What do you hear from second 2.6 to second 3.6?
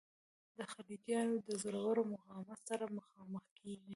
سره مخامخ